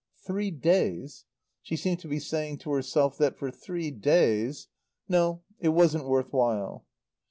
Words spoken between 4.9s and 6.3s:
No, it wasn't